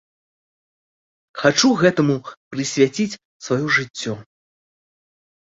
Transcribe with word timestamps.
Хачу 1.41 1.69
гэтаму 1.81 2.15
прысвяціць 2.51 3.19
сваё 3.49 3.61
жыццё. 3.79 4.13